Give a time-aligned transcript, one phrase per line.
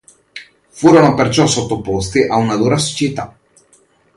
[0.69, 3.37] Furono perciò sottoposti a una dura siccità.